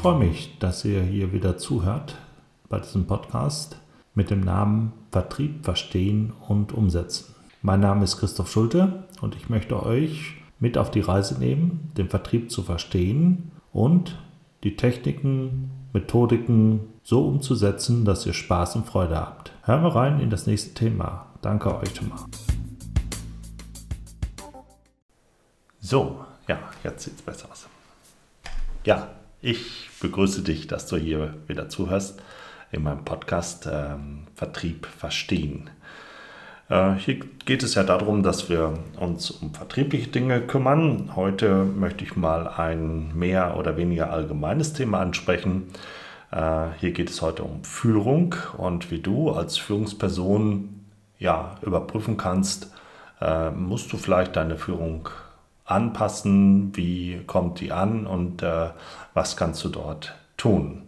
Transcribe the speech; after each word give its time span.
freue 0.00 0.18
mich, 0.18 0.56
dass 0.58 0.82
ihr 0.86 1.02
hier 1.02 1.34
wieder 1.34 1.58
zuhört 1.58 2.16
bei 2.70 2.78
diesem 2.78 3.06
Podcast 3.06 3.76
mit 4.14 4.30
dem 4.30 4.40
Namen 4.40 4.94
Vertrieb 5.10 5.62
verstehen 5.62 6.32
und 6.48 6.72
umsetzen. 6.72 7.34
Mein 7.60 7.80
Name 7.80 8.04
ist 8.04 8.16
Christoph 8.16 8.50
Schulte 8.50 9.04
und 9.20 9.36
ich 9.36 9.50
möchte 9.50 9.84
euch 9.84 10.36
mit 10.58 10.78
auf 10.78 10.90
die 10.90 11.02
Reise 11.02 11.38
nehmen, 11.38 11.92
den 11.98 12.08
Vertrieb 12.08 12.50
zu 12.50 12.62
verstehen 12.62 13.50
und 13.74 14.16
die 14.64 14.74
Techniken, 14.74 15.70
Methodiken 15.92 16.80
so 17.02 17.26
umzusetzen, 17.26 18.06
dass 18.06 18.24
ihr 18.24 18.32
Spaß 18.32 18.76
und 18.76 18.86
Freude 18.86 19.16
habt. 19.16 19.52
Hören 19.64 19.82
wir 19.82 19.94
rein 19.94 20.18
in 20.20 20.30
das 20.30 20.46
nächste 20.46 20.72
Thema. 20.72 21.26
Danke 21.42 21.76
euch 21.76 21.94
schon 21.94 22.08
mal. 22.08 22.24
So, 25.78 26.24
ja, 26.48 26.58
jetzt 26.84 27.04
sieht 27.04 27.16
es 27.16 27.22
besser 27.22 27.50
aus. 27.50 27.66
Ja, 28.86 29.06
ich 29.42 29.90
begrüße 30.00 30.42
dich, 30.42 30.66
dass 30.66 30.86
du 30.86 30.96
hier 30.96 31.34
wieder 31.46 31.68
zuhörst 31.68 32.22
in 32.72 32.82
meinem 32.82 33.04
Podcast 33.04 33.68
ähm, 33.70 34.26
Vertrieb 34.34 34.86
verstehen. 34.86 35.70
Äh, 36.68 36.94
hier 36.94 37.20
geht 37.44 37.62
es 37.62 37.74
ja 37.74 37.82
darum, 37.82 38.22
dass 38.22 38.48
wir 38.48 38.74
uns 38.98 39.30
um 39.30 39.52
vertriebliche 39.54 40.08
Dinge 40.08 40.40
kümmern. 40.40 41.16
Heute 41.16 41.64
möchte 41.64 42.04
ich 42.04 42.16
mal 42.16 42.48
ein 42.48 43.16
mehr 43.16 43.56
oder 43.56 43.76
weniger 43.76 44.10
allgemeines 44.10 44.72
Thema 44.72 45.00
ansprechen. 45.00 45.68
Äh, 46.30 46.68
hier 46.78 46.92
geht 46.92 47.10
es 47.10 47.22
heute 47.22 47.42
um 47.42 47.64
Führung 47.64 48.36
und 48.56 48.90
wie 48.90 49.00
du 49.00 49.30
als 49.30 49.56
Führungsperson 49.58 50.80
ja, 51.18 51.56
überprüfen 51.62 52.16
kannst, 52.16 52.72
äh, 53.20 53.50
musst 53.50 53.92
du 53.92 53.96
vielleicht 53.96 54.36
deine 54.36 54.56
Führung 54.56 55.08
anpassen, 55.70 56.76
wie 56.76 57.22
kommt 57.26 57.60
die 57.60 57.72
an 57.72 58.06
und 58.06 58.42
äh, 58.42 58.70
was 59.14 59.36
kannst 59.36 59.64
du 59.64 59.68
dort 59.68 60.14
tun. 60.36 60.82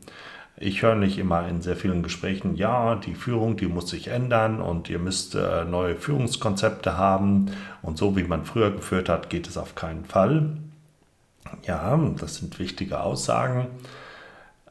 Ich 0.57 0.83
höre 0.83 0.95
nicht 0.95 1.19
immer 1.19 1.49
in 1.49 1.61
sehr 1.61 1.77
vielen 1.77 2.03
Gesprächen, 2.03 2.55
ja, 2.55 2.95
die 2.95 3.15
Führung, 3.15 3.57
die 3.57 3.67
muss 3.67 3.91
sich 3.91 4.09
ändern 4.09 4.61
und 4.61 4.89
ihr 4.89 4.99
müsst 4.99 5.35
äh, 5.35 5.65
neue 5.65 5.97
Führungskonzepte 5.97 6.97
haben 6.97 7.51
und 7.83 7.99
so 7.99 8.17
wie 8.17 8.23
man 8.23 8.45
früher 8.45 8.71
geführt 8.71 9.09
hat, 9.09 9.29
geht 9.29 9.49
es 9.49 9.57
auf 9.57 9.75
keinen 9.75 10.05
Fall. 10.05 10.57
Ja, 11.67 11.99
das 12.19 12.37
sind 12.37 12.59
wichtige 12.59 13.01
Aussagen. 13.01 13.67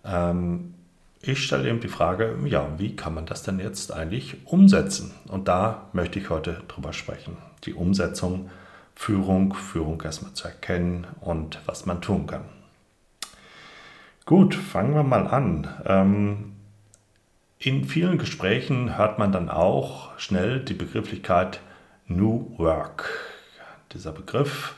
Ähm, 0.05 0.73
ich 1.21 1.43
stelle 1.43 1.69
eben 1.69 1.81
die 1.81 1.87
Frage, 1.87 2.35
ja, 2.45 2.67
wie 2.77 2.95
kann 2.95 3.13
man 3.13 3.25
das 3.25 3.43
denn 3.43 3.59
jetzt 3.59 3.93
eigentlich 3.93 4.37
umsetzen? 4.45 5.11
Und 5.27 5.47
da 5.47 5.89
möchte 5.93 6.19
ich 6.19 6.29
heute 6.29 6.63
drüber 6.67 6.93
sprechen. 6.93 7.37
Die 7.65 7.73
Umsetzung 7.73 8.49
Führung, 9.01 9.55
Führung 9.55 9.99
erstmal 10.03 10.33
zu 10.33 10.47
erkennen 10.47 11.07
und 11.21 11.59
was 11.65 11.87
man 11.87 12.01
tun 12.01 12.27
kann. 12.27 12.43
Gut, 14.27 14.53
fangen 14.53 14.93
wir 14.93 15.01
mal 15.01 15.25
an. 15.25 15.67
Ähm, 15.87 16.51
in 17.57 17.85
vielen 17.85 18.19
Gesprächen 18.19 18.99
hört 18.99 19.17
man 19.17 19.31
dann 19.31 19.49
auch 19.49 20.15
schnell 20.19 20.59
die 20.59 20.75
Begrifflichkeit 20.75 21.61
New 22.05 22.53
Work. 22.59 23.09
Dieser 23.91 24.11
Begriff 24.11 24.75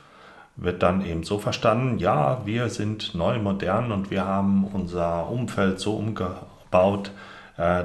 wird 0.55 0.83
dann 0.83 1.05
eben 1.05 1.23
so 1.23 1.37
verstanden, 1.37 1.97
ja, 1.97 2.45
wir 2.45 2.69
sind 2.69 3.15
neu 3.15 3.39
modern 3.39 3.91
und 3.91 4.09
wir 4.09 4.23
haben 4.23 4.63
unser 4.63 5.29
Umfeld 5.29 5.81
so 5.81 5.97
umgebaut, 5.97 7.11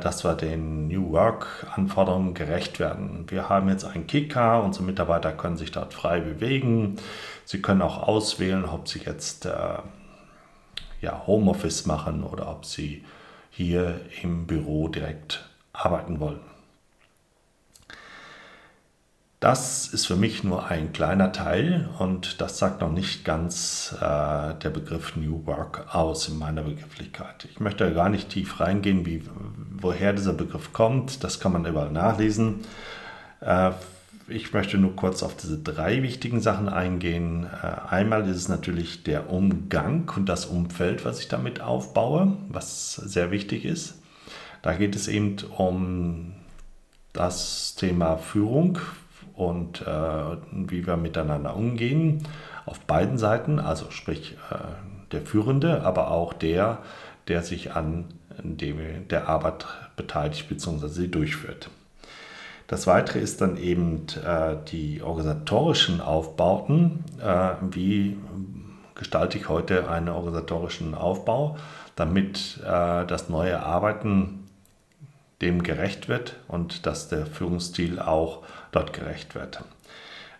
dass 0.00 0.24
wir 0.24 0.34
den 0.34 0.88
New 0.88 1.12
Work-Anforderungen 1.12 2.34
gerecht 2.34 2.78
werden. 2.80 3.24
Wir 3.28 3.48
haben 3.48 3.68
jetzt 3.68 3.84
einen 3.84 4.06
Kicker, 4.06 4.62
unsere 4.62 4.84
Mitarbeiter 4.84 5.32
können 5.32 5.56
sich 5.56 5.70
dort 5.70 5.94
frei 5.94 6.20
bewegen. 6.20 6.96
Sie 7.44 7.62
können 7.62 7.82
auch 7.82 8.06
auswählen, 8.06 8.64
ob 8.64 8.88
sie 8.88 9.00
jetzt 9.00 9.46
äh, 9.46 9.78
ja, 11.00 11.26
Homeoffice 11.26 11.86
machen 11.86 12.24
oder 12.24 12.50
ob 12.50 12.64
sie 12.64 13.04
hier 13.50 14.00
im 14.22 14.46
Büro 14.46 14.88
direkt 14.88 15.48
arbeiten 15.72 16.20
wollen. 16.20 16.47
Das 19.40 19.86
ist 19.86 20.06
für 20.06 20.16
mich 20.16 20.42
nur 20.42 20.66
ein 20.66 20.92
kleiner 20.92 21.30
Teil 21.30 21.88
und 22.00 22.40
das 22.40 22.58
sagt 22.58 22.80
noch 22.80 22.90
nicht 22.90 23.24
ganz 23.24 23.94
äh, 24.00 24.54
der 24.54 24.70
Begriff 24.70 25.14
New 25.14 25.46
Work 25.46 25.94
aus 25.94 26.28
in 26.28 26.38
meiner 26.38 26.62
Begrifflichkeit. 26.62 27.46
Ich 27.48 27.60
möchte 27.60 27.94
gar 27.94 28.08
nicht 28.08 28.30
tief 28.30 28.58
reingehen, 28.58 29.06
wie, 29.06 29.22
woher 29.80 30.12
dieser 30.12 30.32
Begriff 30.32 30.72
kommt. 30.72 31.22
Das 31.22 31.38
kann 31.38 31.52
man 31.52 31.64
überall 31.66 31.92
nachlesen. 31.92 32.62
Äh, 33.40 33.70
ich 34.26 34.52
möchte 34.52 34.76
nur 34.76 34.96
kurz 34.96 35.22
auf 35.22 35.36
diese 35.36 35.58
drei 35.58 36.02
wichtigen 36.02 36.40
Sachen 36.40 36.68
eingehen. 36.68 37.44
Äh, 37.44 37.88
einmal 37.88 38.28
ist 38.28 38.36
es 38.36 38.48
natürlich 38.48 39.04
der 39.04 39.30
Umgang 39.30 40.10
und 40.16 40.28
das 40.28 40.46
Umfeld, 40.46 41.04
was 41.04 41.20
ich 41.20 41.28
damit 41.28 41.60
aufbaue, 41.60 42.36
was 42.48 42.96
sehr 42.96 43.30
wichtig 43.30 43.64
ist. 43.64 44.02
Da 44.62 44.74
geht 44.74 44.96
es 44.96 45.06
eben 45.06 45.36
um 45.56 46.32
das 47.12 47.76
Thema 47.76 48.16
Führung, 48.16 48.80
und 49.38 49.82
äh, 49.82 50.36
wie 50.50 50.84
wir 50.86 50.96
miteinander 50.96 51.54
umgehen 51.54 52.24
auf 52.66 52.80
beiden 52.80 53.18
Seiten, 53.18 53.60
also 53.60 53.90
sprich 53.90 54.36
äh, 54.50 54.56
der 55.12 55.22
Führende, 55.22 55.82
aber 55.84 56.10
auch 56.10 56.32
der, 56.32 56.78
der 57.28 57.42
sich 57.42 57.72
an 57.72 58.06
dem, 58.42 59.08
der 59.08 59.28
Arbeit 59.28 59.66
beteiligt 59.96 60.48
bzw. 60.48 60.88
sie 60.88 61.08
durchführt. 61.08 61.70
Das 62.66 62.86
Weitere 62.88 63.20
ist 63.20 63.40
dann 63.40 63.56
eben 63.56 64.06
äh, 64.24 64.56
die 64.70 65.02
organisatorischen 65.02 66.00
Aufbauten. 66.00 67.04
Wie 67.70 68.18
gestalte 68.94 69.38
ich 69.38 69.48
heute 69.48 69.88
einen 69.88 70.08
organisatorischen 70.08 70.94
Aufbau, 70.94 71.56
damit 71.96 72.60
das 72.62 73.28
neue 73.28 73.62
Arbeiten 73.62 74.48
dem 75.40 75.62
gerecht 75.62 76.08
wird 76.08 76.36
und 76.48 76.86
dass 76.86 77.08
der 77.08 77.26
Führungsstil 77.26 78.00
auch 78.00 78.42
dort 78.72 78.92
gerecht 78.92 79.34
wird. 79.34 79.62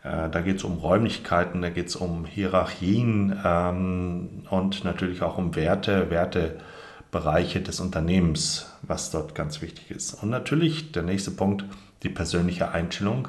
Äh, 0.02 0.28
da 0.30 0.40
geht 0.40 0.56
es 0.56 0.64
um 0.64 0.78
Räumlichkeiten, 0.78 1.62
da 1.62 1.70
geht 1.70 1.88
es 1.88 1.96
um 1.96 2.24
Hierarchien 2.24 3.38
ähm, 3.44 4.44
und 4.50 4.84
natürlich 4.84 5.22
auch 5.22 5.38
um 5.38 5.56
Werte, 5.56 6.10
Wertebereiche 6.10 7.60
des 7.60 7.80
Unternehmens, 7.80 8.72
was 8.82 9.10
dort 9.10 9.34
ganz 9.34 9.60
wichtig 9.60 9.90
ist. 9.90 10.22
Und 10.22 10.30
natürlich 10.30 10.92
der 10.92 11.02
nächste 11.02 11.30
Punkt, 11.30 11.64
die 12.02 12.10
persönliche 12.10 12.70
Einstellung. 12.70 13.28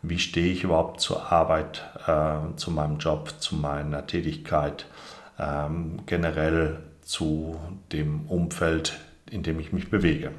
Wie 0.00 0.18
stehe 0.18 0.52
ich 0.52 0.62
überhaupt 0.62 1.00
zur 1.00 1.32
Arbeit, 1.32 1.82
äh, 2.06 2.54
zu 2.56 2.70
meinem 2.70 2.98
Job, 2.98 3.32
zu 3.40 3.56
meiner 3.56 4.06
Tätigkeit, 4.06 4.86
ähm, 5.38 6.00
generell 6.06 6.78
zu 7.02 7.58
dem 7.92 8.26
Umfeld, 8.26 8.98
in 9.30 9.42
dem 9.42 9.58
ich 9.58 9.72
mich 9.72 9.90
bewege. 9.90 10.30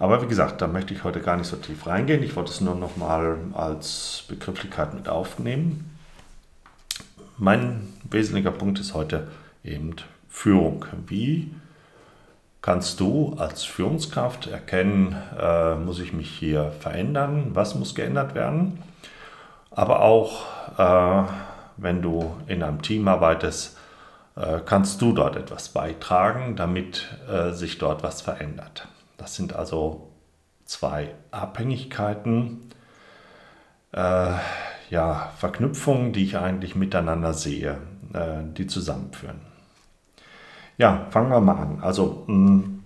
Aber 0.00 0.22
wie 0.22 0.26
gesagt, 0.26 0.62
da 0.62 0.66
möchte 0.66 0.94
ich 0.94 1.04
heute 1.04 1.20
gar 1.20 1.36
nicht 1.36 1.46
so 1.46 1.56
tief 1.56 1.86
reingehen. 1.86 2.22
Ich 2.22 2.34
wollte 2.34 2.50
es 2.50 2.62
nur 2.62 2.74
noch 2.74 2.96
mal 2.96 3.36
als 3.52 4.24
Begrifflichkeit 4.28 4.94
mit 4.94 5.10
aufnehmen. 5.10 5.94
Mein 7.36 7.92
wesentlicher 8.10 8.50
Punkt 8.50 8.80
ist 8.80 8.94
heute 8.94 9.28
eben 9.62 9.94
Führung. 10.26 10.86
Wie 11.06 11.54
kannst 12.62 12.98
du 12.98 13.34
als 13.36 13.64
Führungskraft 13.64 14.46
erkennen, 14.46 15.16
äh, 15.38 15.74
muss 15.74 16.00
ich 16.00 16.14
mich 16.14 16.30
hier 16.30 16.72
verändern, 16.80 17.50
was 17.52 17.74
muss 17.74 17.94
geändert 17.94 18.34
werden? 18.34 18.82
Aber 19.70 20.00
auch, 20.00 20.46
äh, 20.78 21.30
wenn 21.76 22.00
du 22.00 22.34
in 22.46 22.62
einem 22.62 22.80
Team 22.80 23.06
arbeitest, 23.06 23.76
äh, 24.36 24.60
kannst 24.64 25.02
du 25.02 25.12
dort 25.12 25.36
etwas 25.36 25.68
beitragen, 25.68 26.56
damit 26.56 27.06
äh, 27.30 27.50
sich 27.50 27.76
dort 27.76 28.02
was 28.02 28.22
verändert. 28.22 28.88
Das 29.20 29.34
sind 29.34 29.54
also 29.54 30.08
zwei 30.64 31.14
Abhängigkeiten, 31.30 32.70
äh, 33.92 34.32
ja, 34.88 35.32
Verknüpfungen, 35.36 36.14
die 36.14 36.24
ich 36.24 36.38
eigentlich 36.38 36.74
miteinander 36.74 37.34
sehe, 37.34 37.76
äh, 38.14 38.42
die 38.56 38.66
zusammenführen. 38.66 39.40
Ja, 40.78 41.06
fangen 41.10 41.30
wir 41.30 41.40
mal 41.40 41.56
an. 41.56 41.82
Also, 41.82 42.24
mh, 42.28 42.62
hm, 42.62 42.84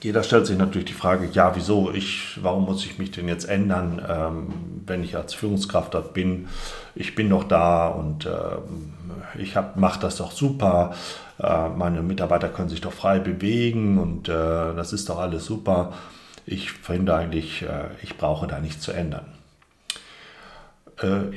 jeder 0.00 0.22
stellt 0.22 0.46
sich 0.46 0.56
natürlich 0.56 0.88
die 0.88 0.94
Frage, 0.94 1.28
ja, 1.30 1.54
wieso 1.54 1.92
ich, 1.92 2.38
warum 2.42 2.64
muss 2.64 2.86
ich 2.86 2.98
mich 2.98 3.10
denn 3.10 3.28
jetzt 3.28 3.46
ändern, 3.46 4.00
ähm, 4.08 4.82
wenn 4.86 5.04
ich 5.04 5.14
als 5.14 5.34
Führungskraft 5.34 5.92
dort 5.92 6.14
bin? 6.14 6.48
Ich 6.94 7.14
bin 7.14 7.28
doch 7.28 7.44
da 7.44 7.88
und 7.88 8.24
äh, 8.24 9.38
ich 9.38 9.56
mache 9.74 10.00
das 10.00 10.16
doch 10.16 10.32
super. 10.32 10.94
Äh, 11.42 11.68
meine 11.70 12.02
Mitarbeiter 12.02 12.48
können 12.48 12.68
sich 12.68 12.80
doch 12.80 12.92
frei 12.92 13.18
bewegen 13.18 13.98
und 13.98 14.28
äh, 14.28 14.32
das 14.74 14.92
ist 14.92 15.08
doch 15.08 15.18
alles 15.18 15.44
super. 15.44 15.92
Ich 16.46 16.72
finde 16.72 17.14
eigentlich, 17.14 17.62
äh, 17.62 17.88
ich 18.02 18.16
brauche 18.16 18.46
da 18.46 18.60
nichts 18.60 18.82
zu 18.82 18.92
ändern. 18.92 19.26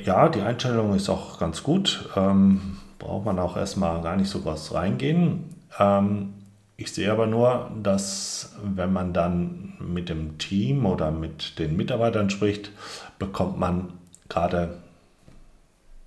Ja, 0.04 0.28
die 0.28 0.42
Einstellung 0.42 0.94
ist 0.94 1.08
auch 1.08 1.38
ganz 1.38 1.62
gut. 1.62 2.10
Ähm, 2.16 2.76
braucht 2.98 3.24
man 3.24 3.38
auch 3.38 3.56
erstmal 3.56 4.02
gar 4.02 4.14
nicht 4.14 4.28
so 4.28 4.40
groß 4.40 4.74
reingehen. 4.74 5.54
Ähm, 5.78 6.34
ich 6.76 6.92
sehe 6.92 7.10
aber 7.10 7.26
nur, 7.26 7.70
dass 7.82 8.56
wenn 8.62 8.92
man 8.92 9.14
dann 9.14 9.74
mit 9.78 10.10
dem 10.10 10.36
Team 10.38 10.84
oder 10.84 11.10
mit 11.10 11.58
den 11.58 11.76
Mitarbeitern 11.76 12.28
spricht, 12.28 12.72
bekommt 13.18 13.58
man 13.58 13.92
gerade 14.28 14.76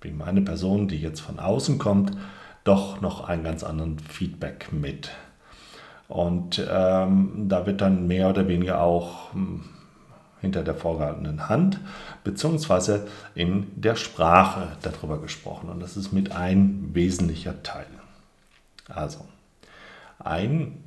wie 0.02 0.10
meine 0.10 0.42
Person, 0.42 0.86
die 0.86 1.00
jetzt 1.00 1.20
von 1.20 1.38
außen 1.38 1.78
kommt, 1.78 2.12
doch 2.68 3.00
noch 3.00 3.26
einen 3.28 3.44
ganz 3.44 3.64
anderen 3.64 3.98
Feedback 3.98 4.72
mit. 4.72 5.10
Und 6.08 6.64
ähm, 6.70 7.46
da 7.48 7.66
wird 7.66 7.80
dann 7.80 8.06
mehr 8.06 8.28
oder 8.28 8.46
weniger 8.48 8.80
auch 8.80 9.32
hm, 9.32 9.64
hinter 10.40 10.62
der 10.62 10.74
vorgehaltenen 10.74 11.48
Hand 11.48 11.80
beziehungsweise 12.24 13.08
in 13.34 13.66
der 13.74 13.96
Sprache 13.96 14.68
darüber 14.82 15.18
gesprochen. 15.18 15.68
Und 15.70 15.80
das 15.80 15.96
ist 15.96 16.12
mit 16.12 16.32
ein 16.32 16.90
wesentlicher 16.92 17.62
Teil. 17.62 17.86
Also, 18.88 19.24
ein 20.18 20.84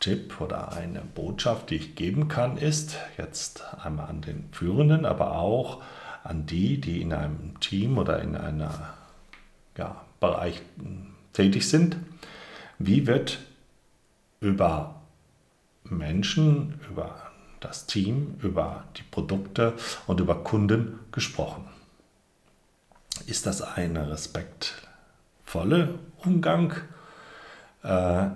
Tipp 0.00 0.40
oder 0.40 0.72
eine 0.72 1.00
Botschaft, 1.00 1.70
die 1.70 1.76
ich 1.76 1.94
geben 1.96 2.28
kann, 2.28 2.56
ist 2.56 2.96
jetzt 3.16 3.64
einmal 3.82 4.08
an 4.08 4.20
den 4.20 4.48
Führenden, 4.52 5.06
aber 5.06 5.38
auch 5.38 5.82
an 6.22 6.46
die, 6.46 6.80
die 6.80 7.00
in 7.00 7.12
einem 7.12 7.58
Team 7.60 7.98
oder 7.98 8.20
in 8.20 8.36
einem 8.36 8.70
ja, 9.76 9.96
Bereich 10.20 10.60
tätig 11.32 11.68
sind. 11.68 11.96
Wie 12.78 13.06
wird 13.06 13.38
über 14.40 15.00
Menschen, 15.84 16.80
über 16.90 17.22
das 17.60 17.86
Team, 17.86 18.36
über 18.42 18.84
die 18.96 19.02
Produkte 19.02 19.74
und 20.06 20.20
über 20.20 20.36
Kunden 20.36 21.00
gesprochen? 21.12 21.64
Ist 23.26 23.46
das 23.46 23.62
ein 23.62 23.96
respektvoller 23.96 25.88
Umgang? 26.24 26.74
Äh, 27.82 28.26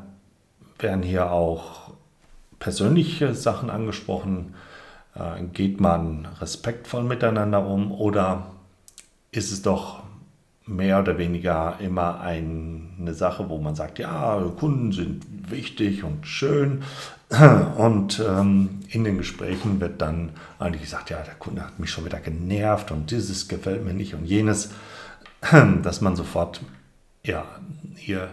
werden 0.79 1.03
hier 1.03 1.31
auch 1.31 1.93
persönliche 2.59 3.35
Sachen 3.35 3.71
angesprochen? 3.71 4.55
Äh, 5.15 5.45
geht 5.45 5.81
man 5.81 6.27
respektvoll 6.41 7.05
miteinander 7.05 7.67
um 7.67 7.93
oder 7.93 8.47
ist 9.31 9.53
es 9.53 9.63
doch 9.63 10.03
mehr 10.67 11.01
oder 11.01 11.19
weniger 11.19 11.77
immer 11.81 12.21
eine 12.21 13.15
Sache, 13.15 13.49
wo 13.49 13.59
man 13.59 13.75
sagt, 13.75 13.99
ja, 13.99 14.41
Kunden 14.59 14.93
sind 14.93 15.51
wichtig 15.51 16.05
und 16.05 16.27
schön. 16.27 16.83
Und 17.77 18.21
ähm, 18.21 18.81
in 18.91 19.05
den 19.05 19.19
Gesprächen 19.19 19.81
wird 19.81 20.01
dann 20.03 20.31
eigentlich 20.59 20.83
gesagt, 20.83 21.11
ja, 21.11 21.23
der 21.23 21.35
Kunde 21.35 21.63
hat 21.63 21.79
mich 21.79 21.91
schon 21.91 22.05
wieder 22.05 22.21
genervt 22.21 22.91
und 22.91 23.11
dieses 23.11 23.49
gefällt 23.49 23.85
mir 23.85 23.95
nicht 23.95 24.15
und 24.15 24.27
jenes, 24.27 24.71
dass 25.83 26.01
man 26.01 26.15
sofort, 26.15 26.61
ja, 27.25 27.45
hier 27.97 28.29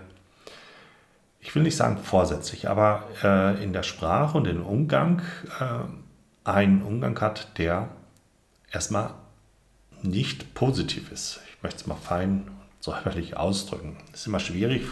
ich 1.49 1.55
will 1.55 1.63
nicht 1.63 1.77
sagen 1.77 1.97
vorsätzlich, 1.97 2.69
aber 2.69 3.07
äh, 3.23 3.63
in 3.63 3.73
der 3.73 3.83
Sprache 3.83 4.37
und 4.37 4.45
im 4.45 4.63
Umgang 4.63 5.21
äh, 5.59 6.47
einen 6.47 6.81
Umgang 6.81 7.19
hat, 7.21 7.57
der 7.57 7.89
erstmal 8.71 9.11
nicht 10.01 10.53
positiv 10.53 11.11
ist. 11.11 11.39
Ich 11.59 11.63
möchte 11.63 11.81
es 11.81 11.88
mal 11.88 11.95
fein 11.95 12.50
säuberlich 12.79 13.35
ausdrücken. 13.35 13.97
Es 14.13 14.21
ist 14.21 14.27
immer 14.27 14.39
schwierig, 14.39 14.83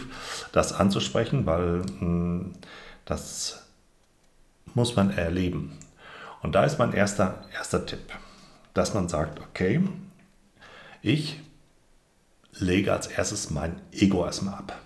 das 0.52 0.74
anzusprechen, 0.74 1.46
weil 1.46 1.82
hm, 1.98 2.52
das 3.06 3.62
muss 4.74 4.94
man 4.94 5.10
erleben. 5.10 5.78
Und 6.42 6.54
da 6.54 6.64
ist 6.64 6.78
mein 6.78 6.92
erster, 6.92 7.42
erster 7.54 7.86
Tipp, 7.86 8.12
dass 8.74 8.92
man 8.92 9.08
sagt, 9.08 9.40
okay, 9.40 9.80
ich 11.00 11.40
lege 12.52 12.92
als 12.92 13.06
erstes 13.06 13.48
mein 13.48 13.80
Ego 13.90 14.26
erstmal 14.26 14.56
ab. 14.56 14.78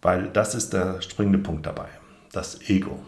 Weil 0.00 0.30
das 0.30 0.54
ist 0.54 0.72
der 0.72 1.02
springende 1.02 1.40
Punkt 1.40 1.66
dabei, 1.66 1.90
das 2.32 2.70
Ego. 2.70 3.04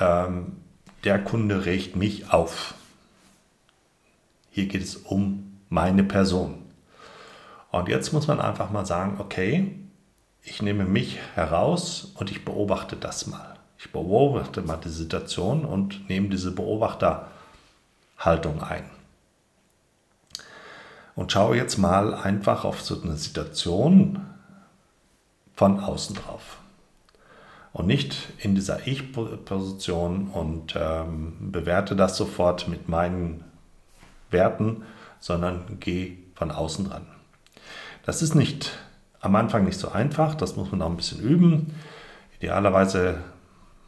Ähm, 0.00 0.56
der 1.04 1.22
Kunde 1.22 1.66
regt 1.66 1.96
mich 1.96 2.32
auf. 2.32 2.72
Hier 4.48 4.68
geht 4.68 4.82
es 4.82 4.96
um 4.96 5.47
meine 5.68 6.04
Person. 6.04 6.64
Und 7.70 7.88
jetzt 7.88 8.12
muss 8.12 8.26
man 8.26 8.40
einfach 8.40 8.70
mal 8.70 8.86
sagen, 8.86 9.16
okay, 9.18 9.78
ich 10.42 10.62
nehme 10.62 10.84
mich 10.84 11.18
heraus 11.34 12.12
und 12.14 12.30
ich 12.30 12.44
beobachte 12.44 12.96
das 12.96 13.26
mal. 13.26 13.56
Ich 13.78 13.92
beobachte 13.92 14.62
mal 14.62 14.78
die 14.78 14.88
Situation 14.88 15.64
und 15.64 16.08
nehme 16.08 16.28
diese 16.28 16.52
Beobachterhaltung 16.52 18.62
ein. 18.62 18.90
Und 21.14 21.32
schaue 21.32 21.56
jetzt 21.56 21.78
mal 21.78 22.14
einfach 22.14 22.64
auf 22.64 22.80
so 22.80 23.00
eine 23.02 23.16
Situation, 23.16 24.28
von 25.58 25.80
außen 25.80 26.14
drauf. 26.14 26.58
Und 27.72 27.88
nicht 27.88 28.32
in 28.38 28.54
dieser 28.54 28.86
Ich-Position 28.86 30.28
und 30.28 30.74
ähm, 30.78 31.50
bewerte 31.52 31.96
das 31.96 32.16
sofort 32.16 32.68
mit 32.68 32.88
meinen 32.88 33.44
Werten, 34.30 34.84
sondern 35.20 35.80
gehe 35.80 36.16
von 36.34 36.50
außen 36.50 36.88
dran. 36.88 37.06
Das 38.04 38.22
ist 38.22 38.34
nicht 38.34 38.72
am 39.20 39.34
Anfang 39.36 39.64
nicht 39.64 39.78
so 39.78 39.90
einfach, 39.90 40.34
das 40.34 40.56
muss 40.56 40.70
man 40.70 40.82
auch 40.82 40.90
ein 40.90 40.96
bisschen 40.96 41.20
üben. 41.20 41.74
Idealerweise 42.38 43.18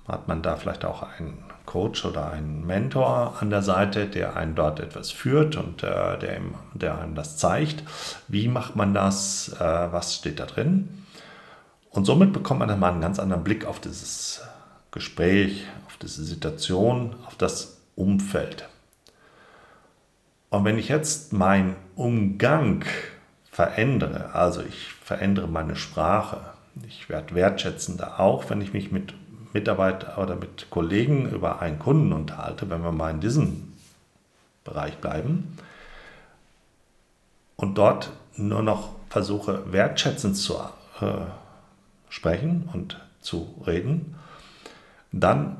hat 0.08 0.28
man 0.28 0.42
da 0.42 0.56
vielleicht 0.56 0.84
auch 0.84 1.02
einen 1.02 1.38
Coach 1.66 2.04
oder 2.04 2.32
einen 2.32 2.66
Mentor 2.66 3.36
an 3.40 3.50
der 3.50 3.62
Seite, 3.62 4.06
der 4.06 4.36
einen 4.36 4.56
dort 4.56 4.80
etwas 4.80 5.12
führt 5.12 5.56
und 5.56 5.84
äh, 5.84 6.18
der, 6.18 6.36
ihm, 6.36 6.54
der 6.74 6.98
einem 6.98 7.14
das 7.14 7.36
zeigt. 7.36 7.84
Wie 8.26 8.48
macht 8.48 8.74
man 8.74 8.92
das? 8.92 9.50
Äh, 9.60 9.92
was 9.92 10.16
steht 10.16 10.40
da 10.40 10.46
drin? 10.46 10.88
Und 11.90 12.06
somit 12.06 12.32
bekommt 12.32 12.60
man 12.60 12.68
dann 12.68 12.80
mal 12.80 12.90
einen 12.90 13.00
ganz 13.00 13.18
anderen 13.18 13.44
Blick 13.44 13.66
auf 13.66 13.78
dieses 13.78 14.42
Gespräch, 14.90 15.64
auf 15.86 15.96
diese 15.98 16.24
Situation, 16.24 17.14
auf 17.26 17.36
das 17.36 17.78
Umfeld. 17.94 18.68
Und 20.50 20.64
wenn 20.64 20.78
ich 20.78 20.88
jetzt 20.88 21.32
meinen 21.32 21.76
Umgang 21.94 22.84
verändere, 23.50 24.34
also 24.34 24.62
ich 24.62 24.92
verändere 24.92 25.48
meine 25.48 25.76
Sprache, 25.76 26.40
ich 26.86 27.08
werde 27.08 27.34
wertschätzender, 27.34 28.20
auch 28.20 28.50
wenn 28.50 28.60
ich 28.60 28.72
mich 28.72 28.90
mit 28.90 29.14
Mitarbeitern 29.52 30.22
oder 30.22 30.36
mit 30.36 30.68
Kollegen 30.70 31.30
über 31.30 31.60
einen 31.60 31.78
Kunden 31.78 32.12
unterhalte, 32.12 32.68
wenn 32.70 32.82
wir 32.82 32.92
mal 32.92 33.10
in 33.10 33.20
diesem 33.20 33.72
Bereich 34.64 34.96
bleiben 34.98 35.56
und 37.56 37.78
dort 37.78 38.10
nur 38.36 38.62
noch 38.62 38.90
versuche 39.08 39.72
wertschätzend 39.72 40.36
zu 40.36 40.54
äh, 41.00 41.26
sprechen 42.08 42.68
und 42.72 43.00
zu 43.20 43.54
reden, 43.66 44.16
dann 45.12 45.58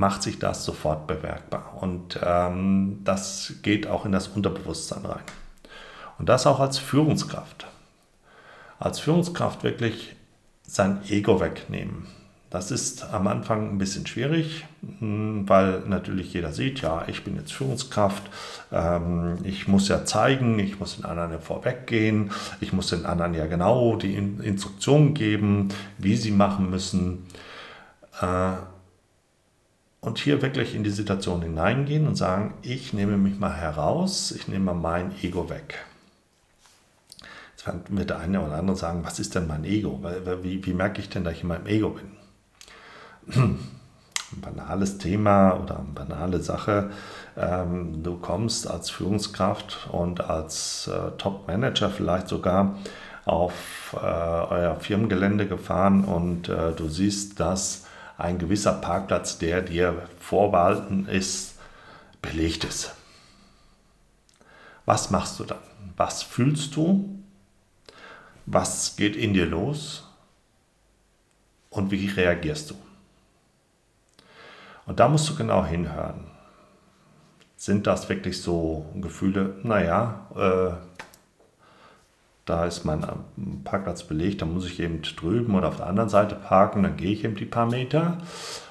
macht 0.00 0.22
sich 0.22 0.38
das 0.38 0.64
sofort 0.64 1.06
bemerkbar. 1.06 1.76
Und 1.78 2.18
ähm, 2.24 3.00
das 3.04 3.52
geht 3.62 3.86
auch 3.86 4.06
in 4.06 4.12
das 4.12 4.28
Unterbewusstsein 4.28 5.04
rein. 5.04 5.22
Und 6.18 6.30
das 6.30 6.46
auch 6.46 6.58
als 6.58 6.78
Führungskraft. 6.78 7.66
Als 8.78 8.98
Führungskraft 8.98 9.62
wirklich 9.62 10.16
sein 10.62 11.02
Ego 11.10 11.38
wegnehmen. 11.38 12.06
Das 12.48 12.70
ist 12.70 13.12
am 13.12 13.26
Anfang 13.26 13.72
ein 13.72 13.78
bisschen 13.78 14.06
schwierig, 14.06 14.64
hm, 15.00 15.46
weil 15.46 15.80
natürlich 15.80 16.32
jeder 16.32 16.52
sieht, 16.52 16.80
ja, 16.80 17.04
ich 17.06 17.22
bin 17.22 17.36
jetzt 17.36 17.52
Führungskraft, 17.52 18.22
ähm, 18.72 19.36
ich 19.44 19.68
muss 19.68 19.86
ja 19.88 20.06
zeigen, 20.06 20.58
ich 20.58 20.80
muss 20.80 20.96
den 20.96 21.04
anderen 21.04 21.32
ja 21.32 21.38
vorweggehen, 21.38 22.30
ich 22.60 22.72
muss 22.72 22.88
den 22.88 23.04
anderen 23.04 23.34
ja 23.34 23.44
genau 23.44 23.96
die 23.96 24.14
Instruktionen 24.14 25.12
geben, 25.12 25.68
wie 25.98 26.16
sie 26.16 26.30
machen 26.30 26.70
müssen. 26.70 27.26
Äh, 28.22 28.54
und 30.00 30.18
hier 30.18 30.42
wirklich 30.42 30.74
in 30.74 30.84
die 30.84 30.90
Situation 30.90 31.42
hineingehen 31.42 32.06
und 32.06 32.16
sagen, 32.16 32.54
ich 32.62 32.92
nehme 32.92 33.16
mich 33.16 33.38
mal 33.38 33.54
heraus, 33.54 34.32
ich 34.32 34.48
nehme 34.48 34.66
mal 34.66 34.74
mein 34.74 35.12
Ego 35.22 35.50
weg. 35.50 35.84
Jetzt 37.56 37.66
wird 37.90 38.10
der 38.10 38.18
eine 38.18 38.40
oder 38.40 38.54
andere 38.54 38.76
sagen, 38.76 39.04
was 39.04 39.18
ist 39.18 39.34
denn 39.34 39.46
mein 39.46 39.64
Ego? 39.64 40.00
Wie, 40.42 40.64
wie 40.64 40.72
merke 40.72 41.00
ich 41.00 41.10
denn, 41.10 41.24
dass 41.24 41.34
ich 41.34 41.42
in 41.42 41.48
meinem 41.48 41.66
Ego 41.66 41.90
bin? 41.90 43.58
ein 44.32 44.40
banales 44.40 44.98
Thema 44.98 45.52
oder 45.60 45.78
eine 45.80 45.88
banale 45.88 46.40
Sache. 46.40 46.90
Ähm, 47.36 48.02
du 48.02 48.16
kommst 48.16 48.68
als 48.68 48.88
Führungskraft 48.90 49.88
und 49.92 50.22
als 50.22 50.88
äh, 50.88 51.10
Top-Manager 51.18 51.90
vielleicht 51.90 52.28
sogar 52.28 52.78
auf 53.24 53.96
äh, 54.00 54.06
euer 54.06 54.76
Firmengelände 54.80 55.46
gefahren 55.46 56.04
und 56.04 56.48
äh, 56.48 56.72
du 56.72 56.88
siehst, 56.88 57.40
dass 57.40 57.86
ein 58.20 58.38
gewisser 58.38 58.74
Parkplatz, 58.74 59.38
der 59.38 59.62
dir 59.62 60.08
vorbehalten 60.18 61.06
ist, 61.06 61.58
belegt 62.22 62.64
ist. 62.64 62.94
Was 64.84 65.10
machst 65.10 65.38
du 65.38 65.44
dann? 65.44 65.58
Was 65.96 66.22
fühlst 66.22 66.76
du? 66.76 67.22
Was 68.46 68.96
geht 68.96 69.16
in 69.16 69.34
dir 69.34 69.46
los? 69.46 70.06
Und 71.70 71.90
wie 71.90 72.06
reagierst 72.08 72.70
du? 72.70 72.74
Und 74.86 74.98
da 74.98 75.08
musst 75.08 75.28
du 75.28 75.36
genau 75.36 75.64
hinhören. 75.64 76.26
Sind 77.56 77.86
das 77.86 78.08
wirklich 78.08 78.42
so 78.42 78.86
Gefühle, 78.96 79.60
naja, 79.62 80.26
äh, 80.34 81.00
da 82.50 82.64
ist 82.64 82.84
mein 82.84 83.06
Parkplatz 83.62 84.02
belegt, 84.02 84.42
da 84.42 84.46
muss 84.46 84.66
ich 84.66 84.80
eben 84.80 85.02
drüben 85.02 85.54
oder 85.54 85.68
auf 85.68 85.76
der 85.76 85.86
anderen 85.86 86.08
Seite 86.08 86.34
parken, 86.34 86.82
dann 86.82 86.96
gehe 86.96 87.12
ich 87.12 87.24
eben 87.24 87.36
die 87.36 87.44
paar 87.44 87.66
Meter. 87.66 88.18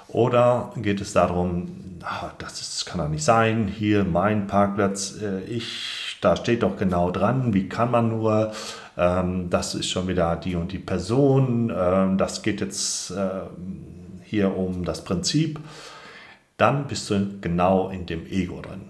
Oder 0.10 0.74
geht 0.76 1.00
es 1.02 1.14
darum, 1.14 2.00
ach, 2.04 2.34
das 2.40 2.60
ist, 2.60 2.86
kann 2.86 3.00
doch 3.00 3.08
nicht 3.08 3.24
sein, 3.24 3.68
hier 3.68 4.04
mein 4.04 4.48
Parkplatz, 4.48 5.22
äh, 5.22 5.44
ich 5.44 6.18
da 6.20 6.36
steht 6.36 6.64
doch 6.64 6.76
genau 6.76 7.12
dran, 7.12 7.54
wie 7.54 7.70
kann 7.70 7.92
man 7.92 8.10
nur, 8.10 8.52
ähm, 8.98 9.50
das 9.50 9.76
ist 9.76 9.90
schon 9.90 10.08
wieder 10.10 10.36
die 10.36 10.56
und 10.56 10.72
die 10.74 10.80
Person, 10.80 11.72
ähm, 11.74 12.18
das 12.18 12.42
geht 12.42 12.60
jetzt 12.60 13.12
äh, 13.12 13.44
hier 14.24 14.58
um 14.58 14.84
das 14.84 15.06
Prinzip, 15.06 15.60
dann 16.58 16.88
bist 16.88 17.10
du 17.10 17.40
genau 17.40 17.90
in 17.90 18.06
dem 18.06 18.26
Ego 18.28 18.60
drin. 18.62 18.90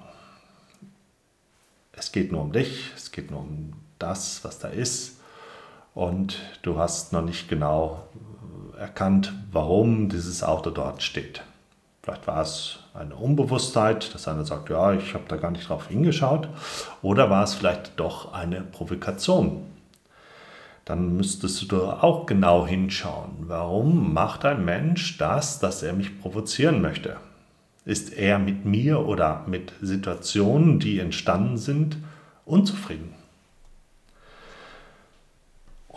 Es 1.91 2.11
geht 2.11 2.31
nur 2.31 2.41
um 2.41 2.51
dich, 2.51 2.91
es 2.95 3.11
geht 3.11 3.29
nur 3.29 3.41
um 3.41 3.73
das, 3.99 4.43
was 4.43 4.59
da 4.59 4.69
ist 4.69 5.19
und 5.93 6.39
du 6.61 6.77
hast 6.77 7.13
noch 7.13 7.23
nicht 7.23 7.49
genau 7.49 8.03
erkannt, 8.77 9.33
warum 9.51 10.09
dieses 10.09 10.43
Auto 10.43 10.69
dort 10.69 11.03
steht. 11.03 11.43
Vielleicht 12.01 12.25
war 12.27 12.41
es 12.41 12.79
eine 12.93 13.15
Unbewusstheit, 13.15 14.13
dass 14.13 14.27
einer 14.27 14.45
sagt, 14.45 14.69
ja, 14.69 14.93
ich 14.93 15.13
habe 15.13 15.25
da 15.27 15.35
gar 15.35 15.51
nicht 15.51 15.67
drauf 15.67 15.89
hingeschaut. 15.89 16.47
Oder 17.01 17.29
war 17.29 17.43
es 17.43 17.53
vielleicht 17.53 17.99
doch 17.99 18.33
eine 18.33 18.61
Provokation? 18.61 19.65
Dann 20.85 21.17
müsstest 21.17 21.71
du 21.71 21.83
auch 21.83 22.25
genau 22.25 22.65
hinschauen. 22.65 23.31
Warum 23.41 24.13
macht 24.13 24.45
ein 24.45 24.65
Mensch 24.65 25.17
das, 25.17 25.59
dass 25.59 25.83
er 25.83 25.93
mich 25.93 26.19
provozieren 26.19 26.81
möchte? 26.81 27.17
Ist 27.85 28.13
er 28.13 28.39
mit 28.39 28.65
mir 28.65 29.05
oder 29.05 29.43
mit 29.45 29.73
Situationen, 29.81 30.79
die 30.79 30.99
entstanden 30.99 31.57
sind, 31.57 31.97
unzufrieden? 32.45 33.18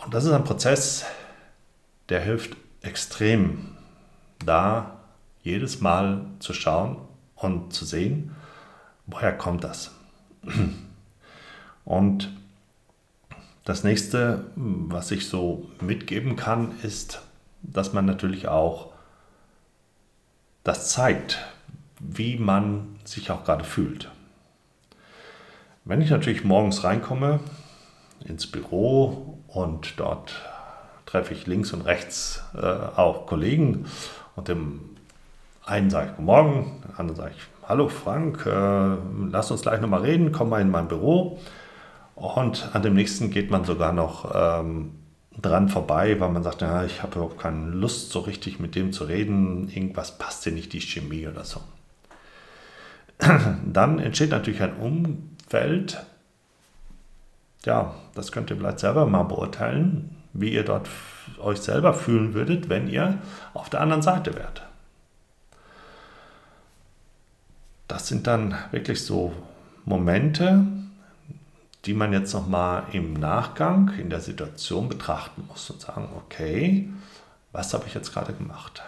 Und 0.03 0.13
das 0.13 0.25
ist 0.25 0.31
ein 0.31 0.43
Prozess, 0.43 1.05
der 2.09 2.21
hilft 2.21 2.57
extrem, 2.81 3.77
da 4.45 4.99
jedes 5.41 5.81
Mal 5.81 6.25
zu 6.39 6.53
schauen 6.53 6.97
und 7.35 7.73
zu 7.73 7.85
sehen, 7.85 8.35
woher 9.05 9.37
kommt 9.37 9.63
das. 9.63 9.91
Und 11.85 12.29
das 13.65 13.83
nächste, 13.83 14.45
was 14.55 15.11
ich 15.11 15.27
so 15.27 15.69
mitgeben 15.81 16.35
kann, 16.35 16.79
ist, 16.81 17.21
dass 17.61 17.93
man 17.93 18.05
natürlich 18.05 18.47
auch 18.47 18.93
das 20.63 20.89
zeigt, 20.91 21.39
wie 21.99 22.37
man 22.37 22.99
sich 23.03 23.31
auch 23.31 23.43
gerade 23.43 23.63
fühlt. 23.65 24.09
Wenn 25.85 26.01
ich 26.01 26.09
natürlich 26.09 26.45
morgens 26.45 26.83
reinkomme 26.85 27.41
ins 28.25 28.47
Büro 28.47 29.32
und 29.53 29.99
dort 29.99 30.33
treffe 31.05 31.33
ich 31.33 31.47
links 31.47 31.73
und 31.73 31.81
rechts 31.81 32.43
äh, 32.55 32.65
auch 32.65 33.25
Kollegen 33.25 33.85
und 34.35 34.47
dem 34.47 34.81
einen 35.65 35.89
sage 35.89 36.07
ich 36.07 36.15
Guten 36.15 36.25
Morgen, 36.25 36.81
dem 36.83 36.99
anderen 36.99 37.15
sage 37.15 37.33
ich 37.37 37.43
Hallo 37.67 37.87
Frank, 37.87 38.45
äh, 38.45 38.97
lass 39.31 39.49
uns 39.49 39.61
gleich 39.61 39.79
nochmal 39.79 40.01
reden, 40.01 40.33
komm 40.33 40.49
mal 40.49 40.59
in 40.61 40.69
mein 40.69 40.89
Büro. 40.89 41.39
Und 42.15 42.69
an 42.73 42.81
dem 42.81 42.93
nächsten 42.93 43.31
geht 43.31 43.49
man 43.49 43.63
sogar 43.63 43.93
noch 43.93 44.31
ähm, 44.35 44.91
dran 45.41 45.69
vorbei, 45.69 46.19
weil 46.19 46.29
man 46.29 46.43
sagt, 46.43 46.61
ja, 46.61 46.83
ich 46.83 47.01
habe 47.01 47.15
überhaupt 47.15 47.39
keine 47.39 47.67
Lust, 47.67 48.11
so 48.11 48.19
richtig 48.19 48.59
mit 48.59 48.75
dem 48.75 48.91
zu 48.91 49.05
reden, 49.05 49.69
irgendwas 49.69 50.17
passt 50.17 50.45
dir 50.45 50.51
nicht, 50.51 50.73
die 50.73 50.81
Chemie 50.81 51.27
oder 51.27 51.45
so. 51.45 51.61
Dann 53.65 53.99
entsteht 53.99 54.31
natürlich 54.31 54.61
ein 54.61 54.75
Umfeld, 54.75 56.05
ja, 57.65 57.93
das 58.15 58.31
könnt 58.31 58.49
ihr 58.49 58.57
vielleicht 58.57 58.79
selber 58.79 59.05
mal 59.05 59.23
beurteilen, 59.23 60.15
wie 60.33 60.53
ihr 60.53 60.65
dort 60.65 60.89
euch 61.39 61.59
selber 61.59 61.93
fühlen 61.93 62.33
würdet, 62.33 62.69
wenn 62.69 62.87
ihr 62.87 63.19
auf 63.53 63.69
der 63.69 63.81
anderen 63.81 64.01
Seite 64.01 64.35
wärt. 64.35 64.63
Das 67.87 68.07
sind 68.07 68.27
dann 68.27 68.55
wirklich 68.71 69.05
so 69.05 69.33
Momente, 69.85 70.65
die 71.85 71.93
man 71.93 72.13
jetzt 72.13 72.33
nochmal 72.33 72.83
im 72.91 73.13
Nachgang 73.13 73.91
in 73.99 74.09
der 74.09 74.21
Situation 74.21 74.89
betrachten 74.89 75.45
muss 75.47 75.69
und 75.69 75.81
sagen, 75.81 76.09
okay, 76.15 76.89
was 77.51 77.73
habe 77.73 77.85
ich 77.87 77.93
jetzt 77.93 78.13
gerade 78.13 78.33
gemacht? 78.33 78.81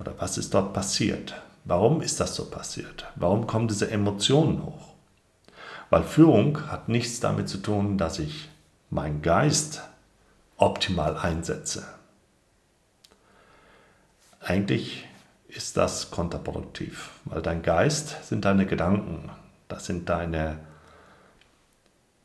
Oder 0.00 0.14
was 0.18 0.38
ist 0.38 0.54
dort 0.54 0.72
passiert? 0.72 1.34
Warum 1.64 2.00
ist 2.00 2.20
das 2.20 2.34
so 2.34 2.46
passiert? 2.46 3.06
Warum 3.16 3.46
kommen 3.46 3.68
diese 3.68 3.90
Emotionen 3.90 4.64
hoch? 4.64 4.94
Weil 5.90 6.02
Führung 6.02 6.70
hat 6.70 6.88
nichts 6.88 7.20
damit 7.20 7.48
zu 7.48 7.58
tun, 7.58 7.98
dass 7.98 8.18
ich 8.18 8.48
meinen 8.90 9.22
Geist 9.22 9.82
optimal 10.56 11.16
einsetze. 11.16 11.86
Eigentlich 14.40 15.06
ist 15.48 15.76
das 15.76 16.10
kontraproduktiv, 16.10 17.10
weil 17.24 17.42
dein 17.42 17.62
Geist 17.62 18.24
sind 18.24 18.44
deine 18.44 18.66
Gedanken, 18.66 19.30
das 19.68 19.86
sind 19.86 20.08
deine, 20.08 20.58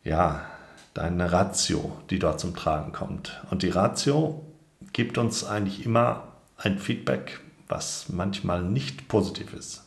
ja, 0.04 0.46
deine 0.94 1.32
Ratio, 1.32 1.98
die 2.10 2.20
dort 2.20 2.40
zum 2.40 2.56
Tragen 2.56 2.92
kommt. 2.92 3.42
Und 3.50 3.64
die 3.64 3.70
Ratio 3.70 4.46
gibt 4.92 5.18
uns 5.18 5.44
eigentlich 5.44 5.86
immer 5.86 6.28
ein 6.58 6.80
Feedback, 6.80 7.40
was 7.68 8.10
manchmal 8.10 8.62
nicht 8.62 9.08
positiv 9.08 9.54
ist. 9.54 9.84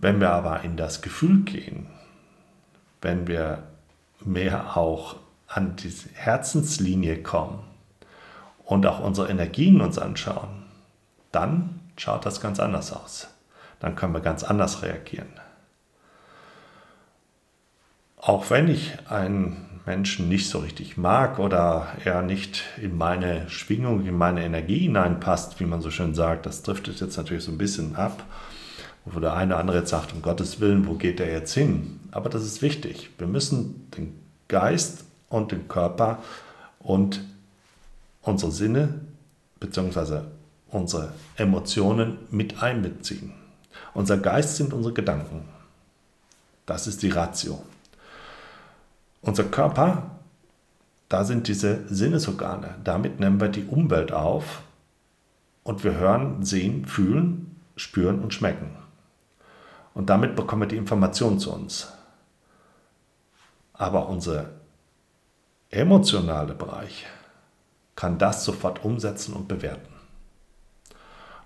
Wenn 0.00 0.20
wir 0.20 0.30
aber 0.30 0.62
in 0.62 0.76
das 0.76 1.02
Gefühl 1.02 1.42
gehen, 1.42 1.88
wenn 3.02 3.26
wir 3.26 3.64
mehr 4.24 4.76
auch 4.76 5.16
an 5.48 5.74
die 5.74 5.92
Herzenslinie 6.14 7.20
kommen 7.20 7.64
und 8.64 8.86
auch 8.86 9.00
unsere 9.00 9.28
Energien 9.28 9.80
uns 9.80 9.98
anschauen, 9.98 10.62
dann 11.32 11.80
schaut 11.96 12.24
das 12.26 12.40
ganz 12.40 12.60
anders 12.60 12.92
aus. 12.92 13.28
Dann 13.80 13.96
können 13.96 14.14
wir 14.14 14.20
ganz 14.20 14.44
anders 14.44 14.82
reagieren. 14.82 15.32
Auch 18.18 18.50
wenn 18.50 18.68
ich 18.68 18.92
einen 19.08 19.80
Menschen 19.84 20.28
nicht 20.28 20.48
so 20.48 20.60
richtig 20.60 20.96
mag 20.96 21.40
oder 21.40 21.88
er 22.04 22.22
nicht 22.22 22.62
in 22.80 22.96
meine 22.96 23.50
Schwingung, 23.50 24.06
in 24.06 24.16
meine 24.16 24.44
Energie 24.44 24.80
hineinpasst, 24.80 25.58
wie 25.58 25.64
man 25.64 25.80
so 25.80 25.90
schön 25.90 26.14
sagt, 26.14 26.46
das 26.46 26.62
driftet 26.62 27.00
jetzt 27.00 27.16
natürlich 27.16 27.42
so 27.42 27.50
ein 27.50 27.58
bisschen 27.58 27.96
ab, 27.96 28.22
wo 29.14 29.20
der 29.20 29.34
eine 29.34 29.54
oder 29.54 29.60
andere 29.60 29.78
jetzt 29.78 29.90
sagt, 29.90 30.12
um 30.12 30.22
Gottes 30.22 30.60
Willen, 30.60 30.86
wo 30.86 30.94
geht 30.94 31.20
er 31.20 31.30
jetzt 31.30 31.54
hin? 31.54 32.00
Aber 32.10 32.28
das 32.28 32.44
ist 32.44 32.62
wichtig. 32.62 33.10
Wir 33.18 33.26
müssen 33.26 33.90
den 33.96 34.18
Geist 34.48 35.04
und 35.28 35.52
den 35.52 35.68
Körper 35.68 36.18
und 36.78 37.22
unsere 38.22 38.52
Sinne 38.52 39.00
bzw 39.60 40.20
unsere 40.70 41.12
Emotionen 41.36 42.18
mit 42.30 42.62
einbeziehen. 42.62 43.32
Unser 43.94 44.18
Geist 44.18 44.56
sind 44.56 44.72
unsere 44.72 44.94
Gedanken. 44.94 45.48
Das 46.66 46.86
ist 46.86 47.02
die 47.02 47.10
Ratio. 47.10 47.62
Unser 49.22 49.44
Körper, 49.44 50.10
da 51.08 51.24
sind 51.24 51.48
diese 51.48 51.84
Sinnesorgane. 51.88 52.76
Damit 52.84 53.18
nehmen 53.18 53.40
wir 53.40 53.48
die 53.48 53.64
Umwelt 53.64 54.12
auf 54.12 54.62
und 55.64 55.82
wir 55.84 55.94
hören, 55.94 56.44
sehen, 56.44 56.84
fühlen, 56.84 57.56
spüren 57.76 58.20
und 58.20 58.34
schmecken. 58.34 58.76
Und 59.94 60.10
damit 60.10 60.36
bekommen 60.36 60.62
wir 60.62 60.68
die 60.68 60.76
Information 60.76 61.38
zu 61.38 61.52
uns. 61.52 61.92
Aber 63.72 64.08
unser 64.08 64.50
emotionaler 65.70 66.54
Bereich 66.54 67.06
kann 67.94 68.18
das 68.18 68.44
sofort 68.44 68.84
umsetzen 68.84 69.34
und 69.34 69.48
bewerten. 69.48 69.92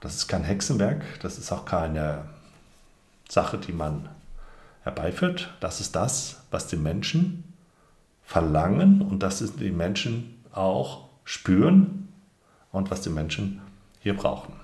Das 0.00 0.14
ist 0.16 0.28
kein 0.28 0.44
Hexenwerk, 0.44 1.02
das 1.20 1.38
ist 1.38 1.52
auch 1.52 1.64
keine 1.64 2.25
Sache, 3.28 3.56
die 3.56 3.72
man 3.72 4.08
herbeiführt. 4.82 5.54
Das 5.61 5.80
ist 5.80 5.94
das, 5.94 6.42
was 6.50 6.66
die 6.66 6.76
Menschen 6.76 7.54
verlangen 8.22 9.02
und 9.02 9.22
das 9.22 9.40
ist 9.40 9.61
die 9.61 9.70
Menschen 9.70 10.42
auch 10.52 11.08
spüren 11.25 12.08
und 12.72 12.90
was 12.90 13.02
die 13.02 13.11
Menschen 13.11 13.62
hier 14.00 14.16
brauchen. 14.16 14.62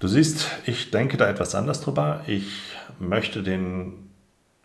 Du 0.00 0.08
siehst, 0.08 0.46
ich 0.64 0.90
denke 0.90 1.18
da 1.18 1.28
etwas 1.28 1.54
anders 1.54 1.82
drüber. 1.82 2.24
Ich 2.26 2.72
möchte 2.98 3.42
den 3.42 4.08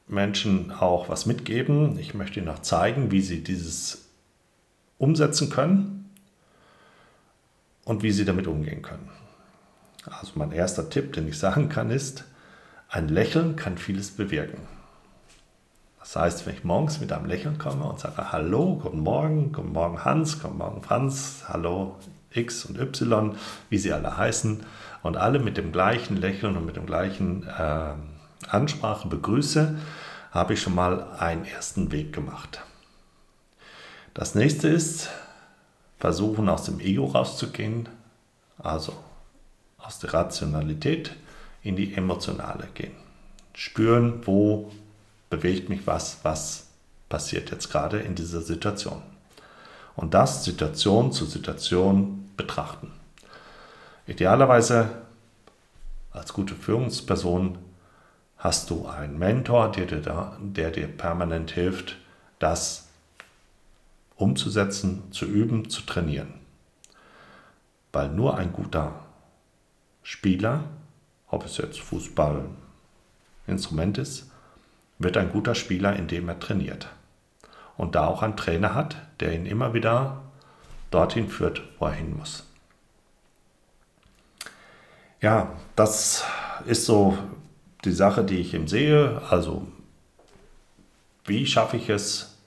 Menschen 0.08 0.72
auch 0.72 1.10
was 1.10 1.26
mitgeben. 1.26 2.00
Ich 2.00 2.14
möchte 2.14 2.40
ihnen 2.40 2.48
auch 2.48 2.62
zeigen, 2.62 3.12
wie 3.12 3.20
sie 3.20 3.44
dieses 3.44 4.06
umsetzen 4.98 5.50
können 5.50 6.10
und 7.84 8.02
wie 8.02 8.14
sie 8.14 8.24
damit 8.24 8.48
umgehen 8.48 8.82
können. 8.82 9.10
Also 10.06 10.32
mein 10.36 10.54
erster 10.54 10.90
Tipp, 10.90 11.12
den 11.12 11.28
ich 11.28 11.38
sagen 11.38 11.68
kann, 11.68 11.92
ist, 11.92 12.24
ein 12.88 13.10
Lächeln 13.10 13.58
kann 13.58 13.78
vieles 13.78 14.12
bewirken. 14.12 14.62
Das 16.00 16.16
heißt, 16.16 16.46
wenn 16.46 16.54
ich 16.54 16.64
morgens 16.64 17.02
mit 17.02 17.12
einem 17.12 17.26
Lächeln 17.26 17.58
komme 17.58 17.84
und 17.84 18.00
sage 18.00 18.32
Hallo, 18.32 18.80
guten 18.82 19.00
Morgen, 19.00 19.52
guten 19.52 19.74
Morgen 19.74 20.06
Hans, 20.06 20.42
guten 20.42 20.60
Morgen 20.60 20.82
Franz, 20.82 21.44
Hallo 21.50 21.98
X 22.36 22.66
und 22.66 22.80
Y, 22.80 23.36
wie 23.70 23.78
sie 23.78 23.94
alle 23.94 24.18
heißen, 24.18 24.64
und 25.04 25.18
alle 25.18 25.38
mit 25.38 25.58
dem 25.58 25.72
gleichen 25.72 26.18
Lächeln 26.18 26.58
und 26.58 26.66
mit 26.66 26.78
dem 26.78 26.88
gleichen 26.88 27.48
äh, 27.48 27.94
Ansprache 28.48 29.08
begrüße, 29.08 29.78
habe 30.32 30.54
ich 30.54 30.62
schon 30.62 30.74
mal 30.74 31.08
einen 31.20 31.46
ersten 31.46 31.92
Weg 31.92 32.12
gemacht. 32.12 32.62
Das 34.16 34.34
nächste 34.34 34.68
ist, 34.68 35.10
versuchen 36.00 36.50
aus 36.50 36.64
dem 36.64 36.80
Ego 36.80 37.06
rauszugehen, 37.06 37.88
also 38.58 38.94
aus 39.78 40.00
der 40.00 40.14
Rationalität 40.14 41.16
in 41.62 41.76
die 41.76 41.94
emotionale 41.94 42.68
gehen. 42.74 42.96
Spüren, 43.54 44.26
wo 44.26 44.72
bewegt 45.30 45.70
mich 45.70 45.86
was, 45.86 46.20
was 46.24 46.68
passiert 47.10 47.52
jetzt 47.52 47.70
gerade 47.72 48.00
in 48.00 48.16
dieser 48.16 48.42
Situation. 48.42 49.02
Und 49.96 50.14
das 50.14 50.44
Situation 50.44 51.12
zu 51.12 51.26
Situation 51.26 52.25
betrachten. 52.38 52.92
Idealerweise 54.08 54.90
als 56.12 56.34
gute 56.34 56.56
Führungsperson 56.56 57.58
hast 58.38 58.70
du 58.70 58.88
einen 58.88 59.18
Mentor, 59.18 59.72
der 59.72 59.86
dir, 59.86 60.02
da, 60.02 60.38
der 60.40 60.72
dir 60.72 60.88
permanent 60.88 61.52
hilft, 61.52 61.98
das 62.40 62.88
umzusetzen, 64.16 65.12
zu 65.12 65.26
üben, 65.26 65.70
zu 65.70 65.82
trainieren. 65.82 66.34
Weil 67.92 68.10
nur 68.10 68.38
ein 68.38 68.54
guter 68.54 68.94
Spieler, 70.04 70.64
ob 71.28 71.46
es 71.46 71.58
jetzt 71.58 71.80
Fußball, 71.80 72.46
Instrument 73.48 73.98
ist, 73.98 74.32
wird 75.00 75.18
ein 75.18 75.32
guter 75.32 75.56
Spieler, 75.56 75.96
indem 75.96 76.30
er 76.30 76.40
trainiert. 76.40 76.88
Und 77.78 77.96
da 77.96 78.08
auch 78.08 78.22
einen 78.22 78.38
Trainer 78.38 78.74
hat, 78.74 78.96
der 79.20 79.34
ihn 79.34 79.46
immer 79.46 79.74
wieder 79.74 80.22
dorthin 80.96 81.28
führt, 81.28 81.62
wo 81.78 81.86
er 81.86 81.92
hin 81.92 82.16
muss. 82.18 82.46
Ja, 85.22 85.52
das 85.76 86.24
ist 86.66 86.86
so 86.86 87.18
die 87.84 87.92
Sache, 87.92 88.24
die 88.24 88.38
ich 88.38 88.54
ihm 88.54 88.68
sehe. 88.68 89.22
Also, 89.30 89.68
wie 91.26 91.46
schaffe 91.46 91.78
ich 91.78 91.90
es, 91.90 92.38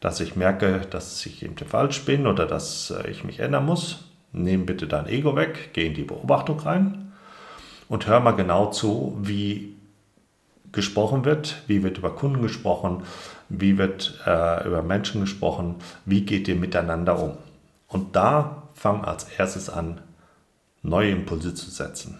dass 0.00 0.20
ich 0.20 0.36
merke, 0.36 0.80
dass 0.90 1.24
ich 1.24 1.42
eben 1.42 1.56
falsch 1.56 2.04
bin 2.04 2.26
oder 2.26 2.46
dass 2.46 2.90
äh, 2.90 3.10
ich 3.10 3.24
mich 3.24 3.40
ändern 3.40 3.66
muss? 3.66 4.04
Nimm 4.32 4.66
bitte 4.66 4.86
dein 4.86 5.06
Ego 5.06 5.36
weg, 5.36 5.70
geh 5.72 5.86
in 5.86 5.94
die 5.94 6.04
Beobachtung 6.04 6.60
rein 6.60 7.12
und 7.88 8.06
hör 8.06 8.20
mal 8.20 8.32
genau 8.32 8.70
zu, 8.70 9.16
wie 9.20 9.76
gesprochen 10.72 11.24
wird, 11.24 11.62
wie 11.66 11.82
wird 11.82 11.98
über 11.98 12.14
Kunden 12.14 12.42
gesprochen, 12.42 13.04
wie 13.48 13.78
wird 13.78 14.20
äh, 14.26 14.66
über 14.66 14.82
Menschen 14.82 15.22
gesprochen, 15.22 15.76
wie 16.04 16.22
geht 16.22 16.48
ihr 16.48 16.56
miteinander 16.56 17.18
um. 17.18 17.38
Und 17.88 18.14
da 18.14 18.68
fang 18.74 19.04
als 19.04 19.24
erstes 19.38 19.68
an, 19.68 20.00
neue 20.82 21.10
Impulse 21.10 21.54
zu 21.54 21.70
setzen. 21.70 22.18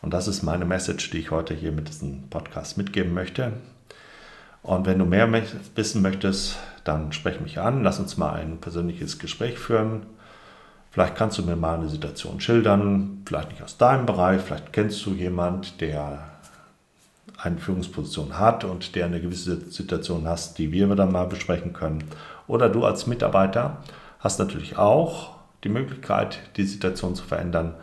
Und 0.00 0.12
das 0.12 0.26
ist 0.26 0.42
meine 0.42 0.64
Message, 0.64 1.10
die 1.10 1.18
ich 1.18 1.30
heute 1.30 1.54
hier 1.54 1.70
mit 1.70 1.88
diesem 1.88 2.28
Podcast 2.28 2.76
mitgeben 2.76 3.14
möchte. 3.14 3.52
Und 4.62 4.86
wenn 4.86 4.98
du 4.98 5.04
mehr 5.04 5.30
wissen 5.74 6.02
möchtest, 6.02 6.56
dann 6.84 7.12
sprech 7.12 7.40
mich 7.40 7.58
an, 7.58 7.84
lass 7.84 8.00
uns 8.00 8.16
mal 8.16 8.34
ein 8.34 8.58
persönliches 8.58 9.18
Gespräch 9.18 9.58
führen. 9.58 10.06
Vielleicht 10.90 11.14
kannst 11.14 11.38
du 11.38 11.42
mir 11.42 11.56
mal 11.56 11.76
eine 11.76 11.88
Situation 11.88 12.40
schildern, 12.40 13.22
vielleicht 13.24 13.50
nicht 13.50 13.62
aus 13.62 13.78
deinem 13.78 14.06
Bereich, 14.06 14.42
vielleicht 14.42 14.72
kennst 14.72 15.04
du 15.06 15.12
jemand, 15.12 15.80
der 15.80 16.31
eine 17.42 17.58
Führungsposition 17.58 18.38
hat 18.38 18.64
und 18.64 18.94
der 18.94 19.06
eine 19.06 19.20
gewisse 19.20 19.60
Situation 19.70 20.28
hast, 20.28 20.58
die 20.58 20.70
wir 20.70 20.86
dann 20.94 21.10
mal 21.10 21.26
besprechen 21.26 21.72
können. 21.72 22.04
Oder 22.46 22.68
du 22.68 22.84
als 22.84 23.06
Mitarbeiter 23.06 23.78
hast 24.20 24.38
natürlich 24.38 24.78
auch 24.78 25.32
die 25.64 25.68
Möglichkeit, 25.68 26.38
die 26.56 26.64
Situation 26.64 27.14
zu 27.16 27.24
verändern 27.24 27.74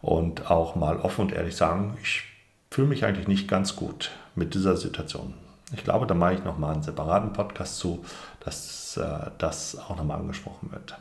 und 0.00 0.50
auch 0.50 0.76
mal 0.76 0.98
offen 0.98 1.22
und 1.22 1.32
ehrlich 1.32 1.56
sagen, 1.56 1.96
ich 2.02 2.22
fühle 2.70 2.88
mich 2.88 3.04
eigentlich 3.04 3.28
nicht 3.28 3.48
ganz 3.48 3.74
gut 3.74 4.10
mit 4.34 4.54
dieser 4.54 4.76
Situation. 4.76 5.34
Ich 5.72 5.82
glaube, 5.82 6.06
da 6.06 6.14
mache 6.14 6.34
ich 6.34 6.44
nochmal 6.44 6.74
einen 6.74 6.82
separaten 6.82 7.32
Podcast 7.32 7.78
zu, 7.78 8.04
dass 8.44 8.96
äh, 8.96 9.30
das 9.38 9.76
auch 9.78 9.96
nochmal 9.96 10.20
angesprochen 10.20 10.70
wird. 10.70 10.96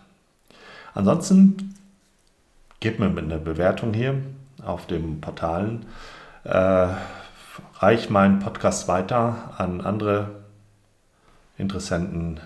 Ansonsten 0.96 1.76
gebt 2.80 3.00
mir 3.00 3.06
eine 3.06 3.38
Bewertung 3.38 3.94
hier 3.94 4.22
auf 4.64 4.88
den 4.88 5.22
Portalen. 5.22 5.86
Äh, 6.44 6.88
reich 7.84 8.10
meinen 8.10 8.40
Podcast 8.40 8.88
weiter 8.88 9.56
an 9.58 9.82
andere 9.82 10.30
Interessenten, 11.58 12.40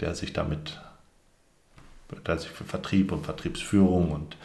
der 0.00 0.16
sich 0.16 0.32
damit, 0.32 0.80
der 2.26 2.38
sich 2.38 2.50
für 2.50 2.64
Vertrieb 2.64 3.12
und 3.12 3.24
Vertriebsführung 3.24 4.10
und 4.10 4.36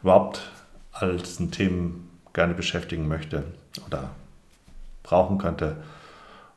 überhaupt 0.00 0.52
all 0.92 1.16
diesen 1.16 1.50
Themen 1.50 2.08
gerne 2.32 2.54
beschäftigen 2.54 3.08
möchte 3.08 3.42
oder 3.84 4.10
brauchen 5.02 5.38
könnte. 5.38 5.82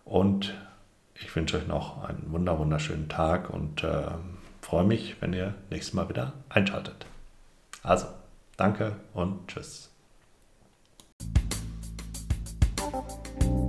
Und 0.04 0.54
ich 1.16 1.36
wünsche 1.36 1.58
euch 1.58 1.66
noch 1.66 2.04
einen 2.04 2.32
wunderschönen 2.32 3.10
Tag 3.10 3.50
und 3.50 3.84
äh, 3.84 4.04
freue 4.62 4.84
mich, 4.84 5.20
wenn 5.20 5.34
ihr 5.34 5.56
nächstes 5.72 5.96
Mal 5.96 6.10
wieder 6.10 6.34
einschaltet. 6.50 7.08
Also, 7.82 8.06
danke 8.56 8.98
und 9.16 9.48
tschüss. 9.48 9.90
thank 13.40 13.52
you 13.52 13.65